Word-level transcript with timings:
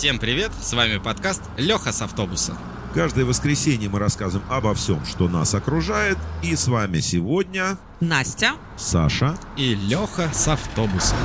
Всем 0.00 0.18
привет, 0.18 0.50
с 0.58 0.72
вами 0.72 0.96
подкаст 0.96 1.42
Леха 1.58 1.92
с 1.92 2.00
автобуса. 2.00 2.56
Каждое 2.94 3.26
воскресенье 3.26 3.90
мы 3.90 3.98
рассказываем 3.98 4.50
обо 4.50 4.72
всем, 4.72 5.04
что 5.04 5.28
нас 5.28 5.54
окружает. 5.54 6.16
И 6.42 6.56
с 6.56 6.68
вами 6.68 7.00
сегодня 7.00 7.76
Настя. 8.00 8.52
Саша. 8.78 9.38
И 9.58 9.74
Леха 9.74 10.30
с 10.32 10.48
автобуса. 10.48 11.16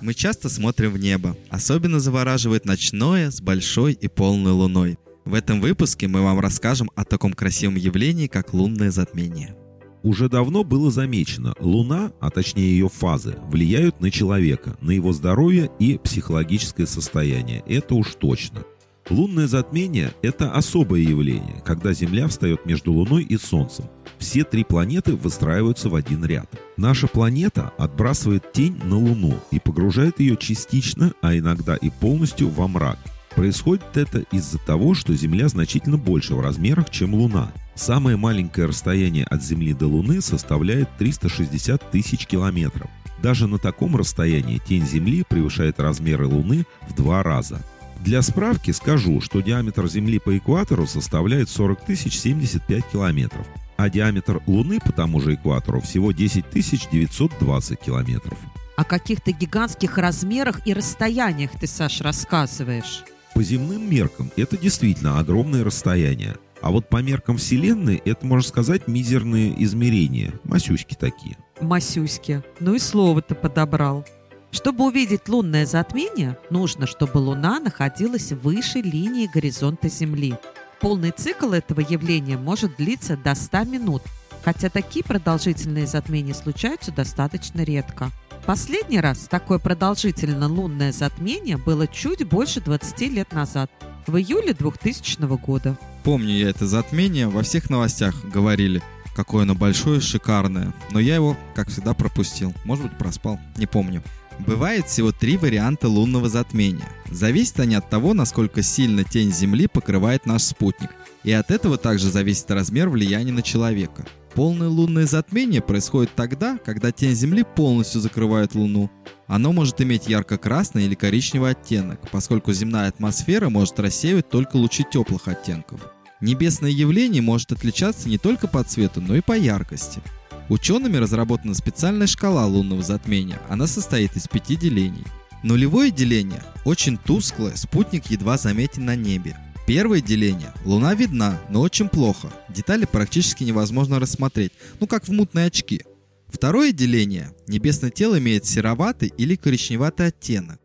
Мы 0.00 0.14
часто 0.14 0.48
смотрим 0.48 0.92
в 0.92 0.98
небо. 0.98 1.36
Особенно 1.50 1.98
завораживает 1.98 2.64
ночное 2.64 3.32
с 3.32 3.40
большой 3.40 3.94
и 3.94 4.06
полной 4.06 4.52
луной. 4.52 4.96
В 5.24 5.34
этом 5.34 5.60
выпуске 5.60 6.06
мы 6.06 6.22
вам 6.22 6.38
расскажем 6.38 6.88
о 6.94 7.04
таком 7.04 7.32
красивом 7.32 7.74
явлении, 7.74 8.28
как 8.28 8.54
лунное 8.54 8.92
затмение. 8.92 9.56
Уже 10.02 10.28
давно 10.28 10.64
было 10.64 10.90
замечено, 10.90 11.54
Луна, 11.60 12.10
а 12.20 12.30
точнее 12.30 12.72
ее 12.72 12.88
фазы, 12.88 13.36
влияют 13.48 14.00
на 14.00 14.10
человека, 14.10 14.76
на 14.80 14.90
его 14.90 15.12
здоровье 15.12 15.70
и 15.78 15.98
психологическое 15.98 16.86
состояние. 16.86 17.62
Это 17.66 17.94
уж 17.94 18.14
точно. 18.14 18.64
Лунное 19.10 19.46
затмение– 19.46 20.12
это 20.22 20.52
особое 20.52 21.00
явление, 21.00 21.62
когда 21.64 21.92
Земля 21.92 22.28
встает 22.28 22.66
между 22.66 22.92
Луной 22.92 23.24
и 23.24 23.36
Солнцем. 23.36 23.86
Все 24.18 24.44
три 24.44 24.64
планеты 24.64 25.14
выстраиваются 25.14 25.88
в 25.88 25.94
один 25.94 26.24
ряд. 26.24 26.48
Наша 26.76 27.08
планета 27.08 27.72
отбрасывает 27.78 28.52
тень 28.52 28.80
на 28.84 28.96
Луну 28.96 29.34
и 29.50 29.58
погружает 29.58 30.20
ее 30.20 30.36
частично, 30.36 31.12
а 31.20 31.36
иногда 31.36 31.76
и 31.76 31.90
полностью 31.90 32.48
во 32.48 32.68
мрак. 32.68 32.98
Происходит 33.34 33.96
это 33.96 34.20
из-за 34.30 34.58
того, 34.58 34.94
что 34.94 35.14
Земля 35.14 35.48
значительно 35.48 35.96
больше 35.96 36.34
в 36.34 36.40
размерах, 36.40 36.90
чем 36.90 37.14
Луна. 37.14 37.52
Самое 37.74 38.16
маленькое 38.16 38.66
расстояние 38.66 39.24
от 39.24 39.42
Земли 39.42 39.72
до 39.72 39.86
Луны 39.86 40.20
составляет 40.20 40.88
360 40.98 41.90
тысяч 41.90 42.26
километров. 42.26 42.90
Даже 43.22 43.46
на 43.46 43.58
таком 43.58 43.96
расстоянии 43.96 44.58
тень 44.58 44.86
Земли 44.86 45.24
превышает 45.28 45.80
размеры 45.80 46.26
Луны 46.26 46.66
в 46.88 46.94
два 46.94 47.22
раза. 47.22 47.62
Для 48.00 48.20
справки 48.20 48.72
скажу, 48.72 49.20
что 49.20 49.40
диаметр 49.40 49.86
Земли 49.86 50.18
по 50.18 50.36
экватору 50.36 50.86
составляет 50.86 51.48
40 51.48 51.84
тысяч 51.84 52.18
75 52.18 52.84
километров, 52.92 53.46
а 53.76 53.88
диаметр 53.88 54.42
Луны 54.46 54.80
по 54.80 54.92
тому 54.92 55.20
же 55.20 55.34
экватору 55.34 55.80
всего 55.80 56.10
10 56.10 56.50
тысяч 56.50 56.88
920 56.90 57.78
километров. 57.78 58.38
О 58.76 58.84
каких-то 58.84 59.30
гигантских 59.30 59.98
размерах 59.98 60.66
и 60.66 60.74
расстояниях 60.74 61.52
ты, 61.60 61.68
Саш, 61.68 62.00
рассказываешь. 62.00 63.04
По 63.34 63.42
земным 63.42 63.88
меркам 63.88 64.30
это 64.36 64.56
действительно 64.56 65.20
огромное 65.20 65.62
расстояние. 65.62 66.36
А 66.62 66.70
вот 66.70 66.88
по 66.88 67.02
меркам 67.02 67.36
Вселенной 67.36 68.00
это, 68.04 68.24
можно 68.24 68.48
сказать, 68.48 68.86
мизерные 68.86 69.52
измерения. 69.64 70.32
Масюськи 70.44 70.94
такие. 70.94 71.36
Масюськи. 71.60 72.42
Ну 72.60 72.74
и 72.74 72.78
слово-то 72.78 73.34
подобрал. 73.34 74.06
Чтобы 74.52 74.84
увидеть 74.86 75.28
лунное 75.28 75.66
затмение, 75.66 76.38
нужно, 76.50 76.86
чтобы 76.86 77.18
Луна 77.18 77.58
находилась 77.58 78.32
выше 78.32 78.78
линии 78.78 79.28
горизонта 79.32 79.88
Земли. 79.88 80.34
Полный 80.80 81.10
цикл 81.10 81.52
этого 81.52 81.80
явления 81.80 82.36
может 82.36 82.76
длиться 82.76 83.16
до 83.16 83.34
100 83.34 83.64
минут, 83.64 84.02
хотя 84.44 84.68
такие 84.68 85.04
продолжительные 85.04 85.86
затмения 85.86 86.34
случаются 86.34 86.92
достаточно 86.92 87.62
редко. 87.62 88.10
Последний 88.44 89.00
раз 89.00 89.20
такое 89.30 89.58
продолжительное 89.58 90.48
лунное 90.48 90.92
затмение 90.92 91.56
было 91.56 91.86
чуть 91.86 92.28
больше 92.28 92.60
20 92.60 93.00
лет 93.12 93.32
назад, 93.32 93.70
в 94.06 94.16
июле 94.16 94.52
2000 94.52 95.20
года. 95.38 95.78
Помню 96.04 96.34
я 96.34 96.50
это 96.50 96.66
затмение, 96.66 97.28
во 97.28 97.42
всех 97.42 97.70
новостях 97.70 98.24
говорили, 98.24 98.82
какое 99.14 99.44
оно 99.44 99.54
большое, 99.54 100.00
шикарное. 100.00 100.74
Но 100.90 100.98
я 100.98 101.14
его, 101.14 101.36
как 101.54 101.68
всегда, 101.68 101.94
пропустил. 101.94 102.52
Может 102.64 102.84
быть, 102.84 102.98
проспал, 102.98 103.38
не 103.56 103.66
помню. 103.66 104.02
Бывает 104.40 104.88
всего 104.88 105.12
три 105.12 105.36
варианта 105.36 105.88
лунного 105.88 106.28
затмения. 106.28 106.88
Зависят 107.08 107.60
они 107.60 107.76
от 107.76 107.88
того, 107.88 108.14
насколько 108.14 108.62
сильно 108.62 109.04
тень 109.04 109.32
Земли 109.32 109.68
покрывает 109.68 110.26
наш 110.26 110.42
спутник. 110.42 110.90
И 111.22 111.30
от 111.30 111.52
этого 111.52 111.76
также 111.76 112.10
зависит 112.10 112.50
размер 112.50 112.88
влияния 112.88 113.32
на 113.32 113.42
человека. 113.42 114.04
Полное 114.34 114.68
лунное 114.68 115.06
затмение 115.06 115.60
происходит 115.60 116.14
тогда, 116.14 116.56
когда 116.56 116.90
тень 116.90 117.14
Земли 117.14 117.44
полностью 117.44 118.00
закрывает 118.00 118.54
Луну. 118.54 118.90
Оно 119.26 119.52
может 119.52 119.80
иметь 119.82 120.08
ярко-красный 120.08 120.84
или 120.86 120.94
коричневый 120.94 121.50
оттенок, 121.50 122.00
поскольку 122.10 122.52
земная 122.52 122.88
атмосфера 122.88 123.50
может 123.50 123.78
рассеивать 123.78 124.30
только 124.30 124.56
лучи 124.56 124.84
теплых 124.90 125.28
оттенков. 125.28 125.80
Небесное 126.22 126.70
явление 126.70 127.20
может 127.20 127.52
отличаться 127.52 128.08
не 128.08 128.16
только 128.16 128.48
по 128.48 128.64
цвету, 128.64 129.02
но 129.02 129.16
и 129.16 129.20
по 129.20 129.36
яркости. 129.36 130.00
Учеными 130.48 130.96
разработана 130.96 131.54
специальная 131.54 132.06
шкала 132.06 132.46
лунного 132.46 132.82
затмения. 132.82 133.40
Она 133.50 133.66
состоит 133.66 134.16
из 134.16 134.28
пяти 134.28 134.56
делений. 134.56 135.04
Нулевое 135.42 135.90
деление– 135.90 136.42
очень 136.64 136.96
тусклое, 136.96 137.56
спутник 137.56 138.06
едва 138.06 138.38
заметен 138.38 138.84
на 138.84 138.96
небе. 138.96 139.36
Первое 139.66 140.00
деление. 140.00 140.52
Луна 140.64 140.94
видна, 140.94 141.40
но 141.48 141.60
очень 141.60 141.88
плохо. 141.88 142.32
Детали 142.48 142.84
практически 142.84 143.44
невозможно 143.44 144.00
рассмотреть, 144.00 144.52
ну 144.80 144.86
как 144.86 145.06
в 145.06 145.12
мутные 145.12 145.46
очки. 145.46 145.82
Второе 146.28 146.72
деление. 146.72 147.32
Небесное 147.46 147.90
тело 147.90 148.18
имеет 148.18 148.44
сероватый 148.44 149.12
или 149.16 149.36
коричневатый 149.36 150.08
оттенок. 150.08 150.58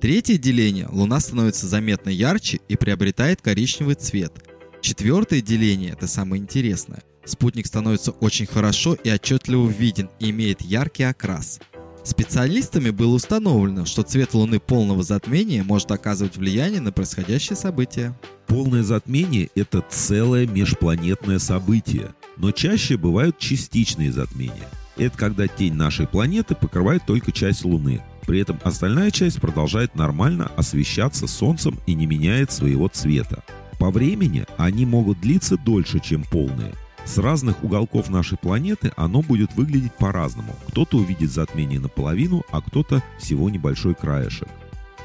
Третье 0.00 0.38
деление. 0.38 0.88
Луна 0.90 1.20
становится 1.20 1.66
заметно 1.66 2.08
ярче 2.08 2.60
и 2.68 2.76
приобретает 2.76 3.42
коричневый 3.42 3.94
цвет. 3.94 4.32
Четвертое 4.80 5.42
деление– 5.42 5.92
это 5.92 6.06
самое 6.06 6.42
интересное. 6.42 7.02
Спутник 7.26 7.66
становится 7.66 8.12
очень 8.12 8.46
хорошо 8.46 8.94
и 8.94 9.10
отчетливо 9.10 9.68
виден 9.68 10.08
и 10.18 10.30
имеет 10.30 10.62
яркий 10.62 11.02
окрас. 11.02 11.60
Специалистами 12.02 12.90
было 12.90 13.14
установлено, 13.14 13.84
что 13.84 14.02
цвет 14.02 14.34
Луны 14.34 14.58
полного 14.58 15.02
затмения 15.02 15.62
может 15.62 15.90
оказывать 15.90 16.36
влияние 16.36 16.80
на 16.80 16.92
происходящее 16.92 17.56
событие. 17.56 18.14
Полное 18.46 18.82
затмение– 18.82 19.50
это 19.54 19.84
целое 19.88 20.46
межпланетное 20.46 21.38
событие, 21.38 22.14
но 22.36 22.50
чаще 22.52 22.96
бывают 22.96 23.38
частичные 23.38 24.12
затмения. 24.12 24.68
Это 24.96 25.16
когда 25.16 25.46
тень 25.46 25.74
нашей 25.74 26.06
планеты 26.06 26.54
покрывает 26.54 27.04
только 27.06 27.32
часть 27.32 27.64
Луны, 27.64 28.02
при 28.26 28.40
этом 28.40 28.58
остальная 28.64 29.10
часть 29.10 29.40
продолжает 29.40 29.94
нормально 29.94 30.50
освещаться 30.56 31.26
Солнцем 31.26 31.78
и 31.86 31.94
не 31.94 32.06
меняет 32.06 32.50
своего 32.50 32.88
цвета. 32.88 33.42
По 33.78 33.90
времени 33.90 34.44
они 34.56 34.84
могут 34.84 35.20
длиться 35.20 35.56
дольше, 35.56 36.00
чем 36.00 36.24
полные– 36.24 36.74
с 37.10 37.18
разных 37.18 37.64
уголков 37.64 38.08
нашей 38.08 38.38
планеты 38.38 38.92
оно 38.96 39.20
будет 39.20 39.54
выглядеть 39.54 39.92
по-разному. 39.94 40.54
Кто-то 40.68 40.98
увидит 40.98 41.32
затмение 41.32 41.80
наполовину, 41.80 42.44
а 42.52 42.62
кто-то 42.62 43.02
всего 43.18 43.50
небольшой 43.50 43.96
краешек. 43.96 44.48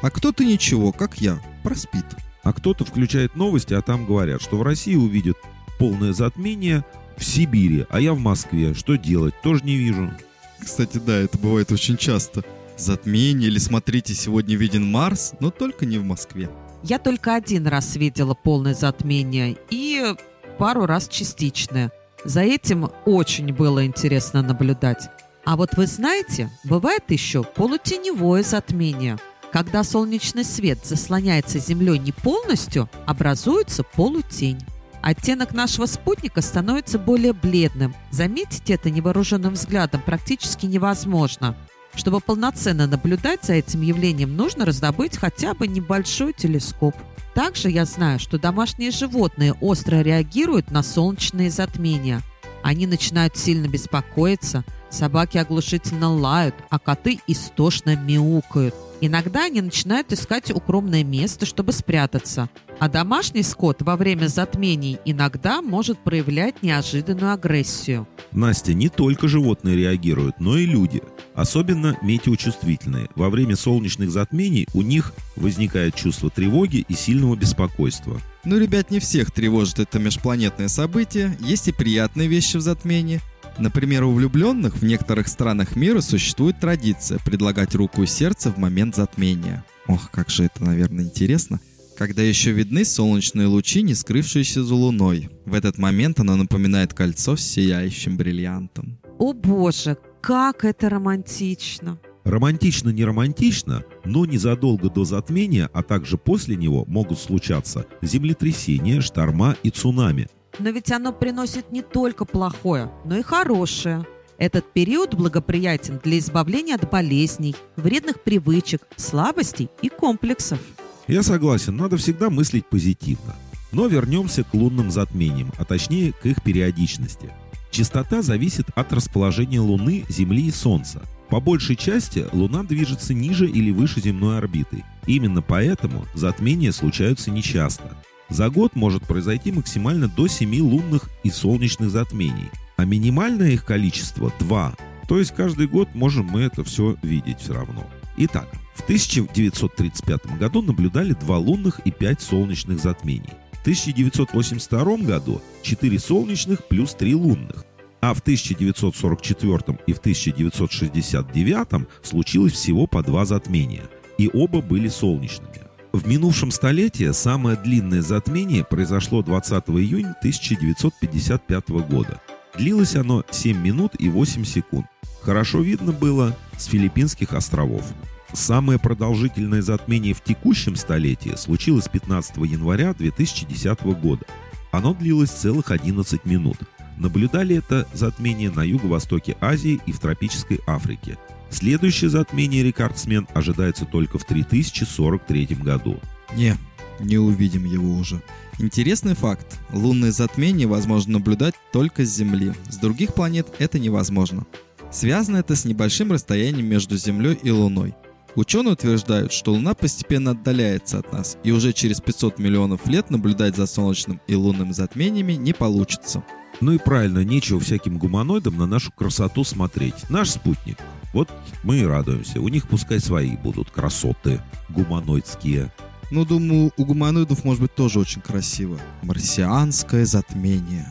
А 0.02 0.12
кто-то 0.12 0.46
ничего, 0.46 0.92
как 0.92 1.20
я, 1.20 1.40
проспит. 1.64 2.06
А 2.44 2.54
кто-то 2.54 2.86
включает 2.86 3.36
новости, 3.36 3.74
а 3.74 3.82
там 3.82 4.06
говорят, 4.06 4.40
что 4.40 4.58
в 4.58 4.62
России 4.62 4.96
увидят 4.96 5.38
полное 5.80 6.14
затмение 6.14 6.86
в 7.18 7.26
Сибири, 7.26 7.88
а 7.90 8.00
я 8.00 8.14
в 8.14 8.20
Москве. 8.20 8.76
Что 8.76 8.98
делать? 8.98 9.34
Тоже 9.42 9.64
не 9.64 9.76
вижу. 9.76 10.12
Кстати, 10.60 11.00
да, 11.00 11.18
это 11.18 11.40
бывает 11.40 11.72
очень 11.72 11.98
часто. 11.98 12.44
Затмение 12.78 13.48
или 13.48 13.58
смотрите, 13.58 14.14
сегодня 14.14 14.56
виден 14.56 14.86
Марс, 14.92 15.34
но 15.40 15.50
только 15.50 15.88
не 15.88 15.98
в 15.98 16.04
Москве. 16.04 16.52
Я 16.84 17.00
только 17.00 17.34
один 17.34 17.66
раз 17.66 17.96
видела 17.96 18.36
полное 18.36 18.76
затмение 18.76 19.58
и 19.72 20.14
пару 20.58 20.86
раз 20.86 21.08
частичное. 21.08 21.92
За 22.24 22.42
этим 22.42 22.90
очень 23.06 23.54
было 23.54 23.86
интересно 23.86 24.42
наблюдать. 24.42 25.10
А 25.46 25.56
вот 25.56 25.76
вы 25.78 25.86
знаете, 25.86 26.50
бывает 26.64 27.04
еще 27.10 27.44
полутеневое 27.44 28.44
затмение. 28.44 29.18
Когда 29.52 29.84
солнечный 29.84 30.44
свет 30.44 30.80
заслоняется 30.84 31.60
Землей 31.60 32.00
не 32.00 32.12
полностью, 32.12 32.90
образуется 33.06 33.84
полутень. 33.84 34.60
Оттенок 35.02 35.54
нашего 35.54 35.86
спутника 35.86 36.42
становится 36.42 36.98
более 36.98 37.32
бледным. 37.32 37.94
Заметить 38.10 38.72
это 38.72 38.90
невооруженным 38.90 39.54
взглядом 39.54 40.02
практически 40.04 40.66
невозможно. 40.66 41.56
Чтобы 41.96 42.20
полноценно 42.20 42.88
наблюдать 42.88 43.46
за 43.46 43.54
этим 43.54 43.82
явлением, 43.82 44.36
нужно 44.36 44.66
раздобыть 44.66 45.18
хотя 45.18 45.54
бы 45.54 45.68
небольшой 45.68 46.34
телескоп. 46.34 46.96
Также 47.34 47.70
я 47.70 47.86
знаю, 47.86 48.20
что 48.20 48.40
домашние 48.40 48.92
животные 48.92 49.54
остро 49.54 50.02
реагируют 50.02 50.72
на 50.72 50.84
солнечные 50.84 51.50
затмения. 51.50 52.22
Они 52.66 52.88
начинают 52.88 53.38
сильно 53.38 53.68
беспокоиться, 53.68 54.66
собаки 54.90 55.38
оглушительно 55.38 56.12
лают, 56.12 56.56
а 56.72 56.80
коты 56.80 57.20
истошно 57.28 57.96
мяукают. 57.96 58.74
Иногда 59.02 59.44
они 59.44 59.62
начинают 59.62 60.12
искать 60.12 60.50
укромное 60.50 61.04
место, 61.04 61.46
чтобы 61.46 61.74
спрятаться. 61.74 62.50
А 62.80 62.90
домашний 62.90 63.44
скот 63.44 63.84
во 63.84 63.96
время 63.96 64.26
затмений 64.26 64.98
иногда 65.06 65.62
может 65.62 66.00
проявлять 66.00 66.64
неожиданную 66.64 67.34
агрессию. 67.34 68.08
Настя, 68.32 68.74
не 68.74 68.90
только 68.90 69.28
животные 69.28 69.76
реагируют, 69.76 70.40
но 70.40 70.58
и 70.58 70.66
люди. 70.66 71.04
Особенно 71.36 71.96
метеочувствительные. 72.02 73.10
Во 73.14 73.30
время 73.30 73.56
солнечных 73.56 74.10
затмений 74.10 74.68
у 74.74 74.82
них 74.82 75.14
возникает 75.36 75.94
чувство 75.94 76.32
тревоги 76.32 76.84
и 76.88 76.96
сильного 76.96 77.36
беспокойства. 77.36 78.20
Ну, 78.46 78.60
ребят, 78.60 78.92
не 78.92 79.00
всех 79.00 79.32
тревожит 79.32 79.80
это 79.80 79.98
межпланетное 79.98 80.68
событие. 80.68 81.36
Есть 81.40 81.68
и 81.68 81.72
приятные 81.72 82.28
вещи 82.28 82.58
в 82.58 82.62
затмении. 82.62 83.22
Например, 83.58 84.04
у 84.04 84.14
влюбленных 84.14 84.76
в 84.78 84.86
некоторых 84.86 85.28
странах 85.28 85.76
мира 85.76 86.02
существует 86.02 86.60
традиция 86.60 87.18
предлагать 87.26 87.74
руку 87.74 88.04
и 88.04 88.06
сердце 88.06 88.52
в 88.52 88.58
момент 88.58 88.96
затмения. 88.96 89.66
Ох, 89.88 90.12
как 90.12 90.30
же 90.30 90.44
это, 90.44 90.64
наверное, 90.64 91.06
интересно. 91.06 91.60
Когда 91.98 92.22
еще 92.22 92.52
видны 92.52 92.86
солнечные 92.86 93.48
лучи, 93.48 93.82
не 93.82 93.96
скрывшиеся 93.96 94.64
за 94.64 94.76
луной. 94.76 95.30
В 95.46 95.54
этот 95.54 95.78
момент 95.80 96.20
она 96.20 96.36
напоминает 96.36 96.94
кольцо 96.94 97.38
с 97.38 97.42
сияющим 97.42 98.18
бриллиантом. 98.18 99.00
О 99.18 99.34
боже, 99.34 99.98
как 100.22 100.66
это 100.66 100.90
романтично! 100.90 102.00
Романтично 102.26 102.90
не 102.90 103.06
романтично, 103.06 103.84
но 104.04 104.26
незадолго 104.26 104.90
до 104.90 105.06
затмения, 105.06 105.70
а 105.74 105.84
также 105.84 106.18
после 106.18 106.56
него 106.56 106.84
могут 106.88 107.20
случаться 107.20 107.86
землетрясения, 108.02 109.00
шторма 109.00 109.56
и 109.62 109.70
цунами. 109.70 110.28
Но 110.58 110.72
ведь 110.72 110.92
оно 110.92 111.14
приносит 111.14 111.72
не 111.72 111.84
только 111.84 112.26
плохое, 112.26 112.92
но 113.06 113.16
и 113.16 113.22
хорошее. 113.22 114.08
Этот 114.40 114.74
период 114.74 115.14
благоприятен 115.14 116.02
для 116.04 116.18
избавления 116.18 116.76
от 116.76 116.90
болезней, 116.90 117.56
вредных 117.76 118.22
привычек, 118.22 118.82
слабостей 118.96 119.70
и 119.84 119.90
комплексов. 119.90 120.60
Я 121.08 121.22
согласен, 121.22 121.78
надо 121.78 121.96
всегда 121.98 122.32
мыслить 122.32 122.66
позитивно. 122.66 123.36
Но 123.72 123.86
вернемся 123.86 124.44
к 124.44 124.54
лунным 124.56 124.90
затмениям, 124.90 125.52
а 125.60 125.64
точнее 125.64 126.12
к 126.12 126.26
их 126.26 126.42
периодичности. 126.42 127.30
Частота 127.70 128.24
зависит 128.24 128.66
от 128.74 128.92
расположения 128.94 129.60
Луны, 129.60 130.06
Земли 130.10 130.48
и 130.48 130.52
Солнца. 130.52 131.04
По 131.36 131.42
большей 131.42 131.76
части 131.76 132.26
Луна 132.32 132.64
движется 132.64 133.14
ниже 133.14 133.46
или 133.46 133.70
выше 133.70 134.00
земной 134.00 134.38
орбиты. 134.38 134.86
Именно 135.06 135.42
поэтому 135.42 136.06
затмения 136.14 136.72
случаются 136.72 137.30
нечасто. 137.30 137.98
За 138.30 138.50
год 138.50 138.74
может 138.78 139.04
произойти 139.04 139.52
максимально 139.52 140.08
до 140.08 140.28
7 140.28 140.58
лунных 140.62 141.10
и 141.24 141.30
солнечных 141.30 141.90
затмений, 141.90 142.50
а 142.78 142.86
минимальное 142.86 143.52
их 143.52 143.66
количество 143.66 144.32
2. 144.40 144.76
То 145.10 145.20
есть 145.20 145.36
каждый 145.36 145.68
год 145.68 145.90
можем 145.94 146.26
мы 146.28 146.40
это 146.40 146.64
все 146.64 146.96
видеть 147.02 147.42
все 147.42 147.54
равно. 147.54 147.86
Итак, 148.16 148.48
в 148.74 148.84
1935 148.84 150.38
году 150.40 150.62
наблюдали 150.62 151.12
два 151.12 151.38
лунных 151.38 151.80
и 151.80 151.92
5 151.92 152.22
солнечных 152.22 152.80
затмений. 152.80 153.34
В 153.52 153.60
1982 153.60 154.98
году 155.00 155.42
4 155.64 156.00
солнечных 156.00 156.66
плюс 156.70 156.94
3 156.94 157.14
лунных. 157.14 157.66
А 158.06 158.14
в 158.14 158.20
1944 158.20 159.80
и 159.88 159.94
в 159.94 159.98
1969 159.98 161.88
случилось 162.04 162.54
всего 162.54 162.86
по 162.86 163.02
два 163.02 163.26
затмения. 163.26 163.82
И 164.20 164.30
оба 164.32 164.62
были 164.62 164.90
солнечными. 164.90 165.64
В 165.92 166.08
минувшем 166.08 166.52
столетии 166.52 167.12
самое 167.14 167.58
длинное 167.58 168.04
затмение 168.04 168.64
произошло 168.64 169.24
20 169.24 169.64
июня 169.70 170.14
1955 170.20 171.70
года. 171.90 172.22
Длилось 172.56 172.96
оно 172.96 173.24
7 173.32 173.60
минут 173.60 173.94
и 173.98 174.08
8 174.08 174.46
секунд. 174.46 174.86
Хорошо 175.24 175.62
видно 175.62 175.92
было 175.92 176.38
с 176.60 176.66
Филиппинских 176.66 177.34
островов. 177.34 177.92
Самое 178.34 178.78
продолжительное 178.78 179.64
затмение 179.64 180.14
в 180.14 180.22
текущем 180.22 180.76
столетии 180.76 181.34
случилось 181.38 181.88
15 181.88 182.38
января 182.38 182.94
2010 182.94 183.82
года. 184.00 184.28
Оно 184.76 184.94
длилось 184.94 185.30
целых 185.30 185.72
11 185.72 186.26
минут. 186.26 186.58
Наблюдали 186.98 187.56
это 187.56 187.88
затмение 187.94 188.52
на 188.52 188.62
юго-востоке 188.62 189.38
Азии 189.40 189.80
и 189.86 189.94
в 189.94 190.00
тропической 190.00 190.60
Африке. 190.68 191.18
Следующее 191.50 192.10
затмение 192.10 192.62
рекордсмен 192.62 193.26
ожидается 193.34 193.86
только 193.86 194.18
в 194.18 194.26
3043 194.26 195.46
году. 195.62 195.98
Не, 196.36 196.58
не 197.00 197.18
увидим 197.18 197.64
его 197.64 197.96
уже. 197.96 198.22
Интересный 198.60 199.16
факт. 199.16 199.62
Лунные 199.72 200.12
затмения 200.12 200.68
возможно 200.68 201.20
наблюдать 201.20 201.56
только 201.72 202.04
с 202.04 202.14
Земли. 202.14 202.52
С 202.68 202.76
других 202.76 203.14
планет 203.14 203.48
это 203.60 203.80
невозможно. 203.80 204.46
Связано 204.92 205.38
это 205.38 205.56
с 205.56 205.64
небольшим 205.64 206.12
расстоянием 206.12 206.66
между 206.66 206.98
Землей 206.98 207.40
и 207.42 207.50
Луной. 207.50 207.96
Ученые 208.36 208.74
утверждают, 208.74 209.32
что 209.32 209.54
Луна 209.54 209.74
постепенно 209.74 210.32
отдаляется 210.32 211.00
от 211.00 211.12
нас, 211.14 211.38
и 211.44 211.52
уже 211.52 211.72
через 211.72 212.02
500 212.02 212.38
миллионов 212.38 212.86
лет 212.88 213.10
наблюдать 213.10 213.56
за 213.56 213.66
солнечным 213.66 214.20
и 214.28 214.36
лунным 214.36 214.74
затмениями 214.74 215.34
не 215.34 215.54
получится. 215.54 216.24
Ну 216.60 216.74
и 216.74 216.78
правильно, 216.78 217.24
нечего 217.24 217.60
всяким 217.60 217.98
гуманоидам 217.98 218.58
на 218.58 218.66
нашу 218.66 218.92
красоту 218.92 219.44
смотреть. 219.44 220.10
Наш 220.10 220.32
спутник. 220.32 220.78
Вот 221.14 221.30
мы 221.64 221.78
и 221.78 221.86
радуемся. 221.86 222.42
У 222.42 222.50
них 222.50 222.68
пускай 222.68 223.00
свои 223.00 223.38
будут 223.38 223.72
красоты 223.72 224.42
гуманоидские. 224.70 225.72
Ну, 226.12 226.26
думаю, 226.26 226.72
у 226.78 226.86
гуманоидов 226.86 227.44
может 227.46 227.62
быть 227.62 227.74
тоже 227.74 228.00
очень 228.00 228.22
красиво. 228.22 228.78
Марсианское 229.02 230.06
затмение. 230.06 230.88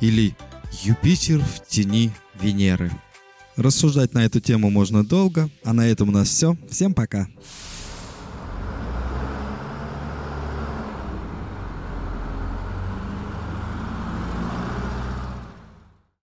Или 0.00 0.34
Юпитер 0.82 1.40
в 1.40 1.66
тени 1.66 2.10
Венеры. 2.40 2.90
Рассуждать 3.56 4.12
на 4.12 4.24
эту 4.24 4.40
тему 4.40 4.70
можно 4.70 5.04
долго, 5.04 5.48
а 5.64 5.72
на 5.72 5.88
этом 5.88 6.10
у 6.10 6.12
нас 6.12 6.28
все. 6.28 6.56
Всем 6.70 6.92
пока. 6.92 7.26